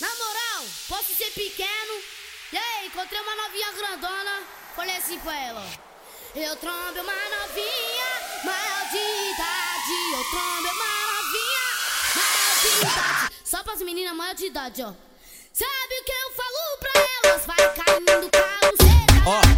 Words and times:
Na 0.00 0.08
moral, 0.08 0.64
posso 0.88 1.14
ser 1.14 1.30
pequeno? 1.30 2.02
E 2.52 2.56
aí, 2.56 2.86
encontrei 2.86 3.20
uma 3.20 3.36
novinha 3.36 3.72
grandona. 3.72 4.42
Falei 4.74 4.96
assim 4.96 5.18
pra 5.20 5.38
ela: 5.40 5.64
Eu 6.34 6.56
trombo 6.56 7.00
uma 7.00 7.12
novinha, 7.12 8.42
maior 8.44 8.90
de 8.90 8.98
idade. 9.30 10.12
Eu 10.12 10.24
trombo 10.30 10.68
uma 10.68 11.12
novinha, 11.12 11.64
maior 12.16 12.60
de 12.60 12.80
idade. 12.80 13.34
Só 13.44 13.62
pras 13.62 13.82
meninas 13.82 14.16
maior 14.16 14.34
de 14.34 14.46
idade, 14.46 14.82
ó. 14.82 14.92
Sabe 15.52 15.94
o 16.00 16.04
que 16.04 16.12
eu 16.12 16.32
falo 16.32 16.78
pra 16.80 16.90
elas? 17.24 17.46
Vai 17.46 17.74
caindo 17.74 18.30
carro, 18.30 18.74
cê 18.76 19.06
tá 19.06 19.30
Ó. 19.30 19.53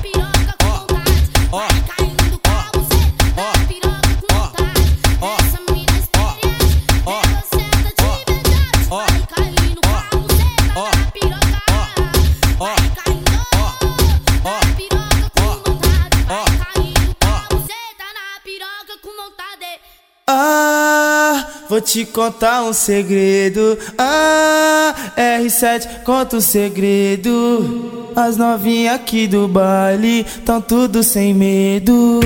Ah, 20.28 21.46
vou 21.68 21.80
te 21.80 22.04
contar 22.04 22.64
um 22.64 22.72
segredo. 22.72 23.78
Ah, 23.96 24.92
R7 25.16 26.02
conta 26.02 26.38
o 26.38 26.40
segredo. 26.40 28.10
As 28.16 28.36
novinhas 28.36 28.96
aqui 28.96 29.28
do 29.28 29.46
baile 29.46 30.26
tão 30.44 30.60
tudo 30.60 31.04
sem 31.04 31.32
medo. 31.32 32.18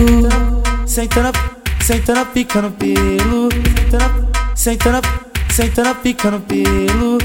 Sentando, 0.86 1.38
sentando, 1.82 2.24
picando 2.32 2.70
pelo. 2.70 3.50
Sentando, 4.54 5.06
sentando, 5.50 5.94
picando 5.96 6.40
pelo. 6.40 7.18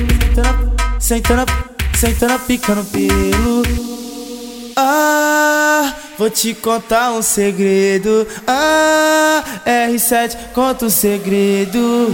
Sentando, 0.99 1.47
sentando, 1.93 2.39
picando 2.39 2.83
pelo. 2.83 3.94
Vou 6.17 6.29
te 6.29 6.53
contar 6.53 7.11
um 7.11 7.21
segredo. 7.21 8.25
Ah, 8.47 9.43
R7 9.65 10.37
conta 10.53 10.85
o 10.85 10.89
segredo. 10.89 12.07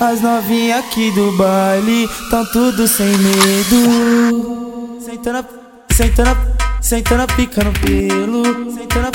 As 0.00 0.20
novinhas 0.20 0.78
aqui 0.78 1.10
do 1.10 1.32
baile 1.36 2.08
tão 2.30 2.44
tudo 2.46 2.86
sem 2.86 3.08
medo. 3.18 5.00
Sentando, 5.04 5.48
sentando, 5.92 6.40
sentando, 6.80 7.26
picando 7.34 7.72
pelo. 7.80 8.44
Sentando, 8.72 9.10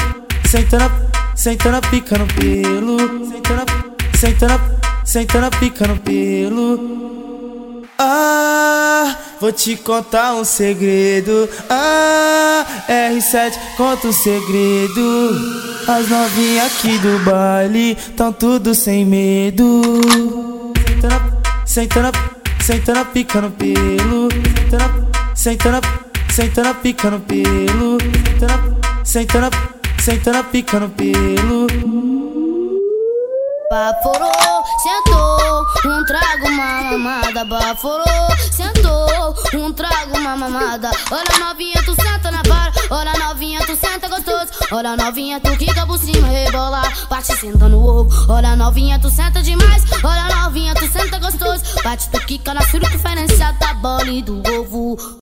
sentando, 0.45 0.91
sentando, 1.35 1.81
picando 1.89 2.27
pelo. 2.35 2.97
Sentando, 3.25 3.65
sentando, 4.19 4.61
sentando, 5.05 5.49
picando 5.57 6.01
pelo. 6.01 7.85
Ah, 7.97 8.34
vou 9.39 9.51
te 9.51 9.75
contar 9.75 10.35
um 10.35 10.43
segredo. 10.43 11.49
Ah, 11.69 12.65
R7 12.87 13.53
conta 13.77 14.07
o 14.07 14.13
segredo. 14.13 15.65
As 15.87 16.07
novinhas 16.09 16.65
aqui 16.65 16.97
do 16.99 17.19
baile 17.23 17.95
tão 18.15 18.31
tudo 18.31 18.73
sem 18.73 19.05
medo. 19.05 19.81
Sentando, 21.65 22.17
sentando, 22.61 23.05
picando 23.07 23.51
pelo. 23.51 24.29
Sentando, 25.35 25.81
sentando, 26.29 26.75
picando 26.75 27.19
pelo. 27.19 27.97
Sentando, 29.03 29.51
sentando, 29.99 30.43
picando 30.45 30.89
pelo. 30.89 32.14
Baforou, 33.75 34.63
sentou, 34.81 35.65
um 35.83 36.05
trago, 36.05 36.47
uma 36.47 36.81
mamada. 36.83 37.43
Baforou, 37.43 38.05
sentou, 38.49 39.35
um 39.53 39.73
trago, 39.73 40.17
uma 40.17 40.37
mamada. 40.37 40.89
Olha 41.11 41.45
novinha, 41.45 41.83
tu 41.83 41.93
senta 41.93 42.31
na 42.31 42.41
vara. 42.47 42.71
Olha 42.89 43.11
novinha, 43.27 43.59
tu 43.65 43.75
senta 43.75 44.07
gostoso. 44.07 44.47
Olha 44.71 44.95
novinha, 44.95 45.41
tu 45.41 45.51
quica 45.57 45.85
por 45.85 45.99
cima, 45.99 46.25
rebola. 46.25 46.83
Bate 47.09 47.35
senta 47.35 47.67
no 47.67 47.85
ovo. 47.85 48.31
Olha 48.31 48.55
novinha, 48.55 48.97
tu 48.97 49.09
senta 49.09 49.43
demais. 49.43 49.83
Olha 50.01 50.33
novinha, 50.33 50.73
tu 50.73 50.87
senta 50.87 51.19
gostoso. 51.19 51.61
Bate, 51.83 52.07
tu 52.09 52.25
quica 52.27 52.53
na 52.53 52.61
sura 52.67 52.87
diferenciada 52.87 53.57
da 53.59 53.73
bola 53.73 54.07
e 54.07 54.21
do 54.21 54.41
ovo. 54.57 54.95